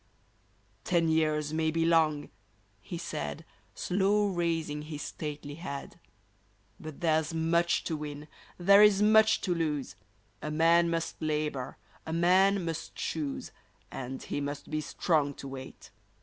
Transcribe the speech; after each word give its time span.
Ten 0.83 1.09
years 1.09 1.53
may 1.53 1.69
be 1.69 1.85
long," 1.85 2.31
he 2.79 2.97
said, 2.97 3.45
Slow 3.75 4.29
raising 4.29 4.81
his 4.81 5.03
stately 5.03 5.53
head, 5.53 5.99
*' 6.37 6.79
But 6.79 7.01
there's 7.01 7.35
much 7.35 7.83
to 7.83 7.95
win, 7.95 8.27
there 8.57 8.81
is 8.81 9.03
much 9.03 9.41
to 9.41 9.53
lose; 9.53 9.95
A 10.41 10.49
man 10.49 10.89
must 10.89 11.21
labor, 11.21 11.77
a 12.03 12.13
man 12.13 12.65
must 12.65 12.95
choose. 12.95 13.51
And 13.91 14.23
he 14.23 14.41
must 14.41 14.71
be 14.71 14.81
strong 14.81 15.35
to 15.35 15.47
wait 15.47 15.91